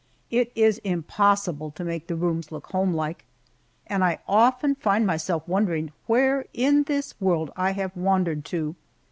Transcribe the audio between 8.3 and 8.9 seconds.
to!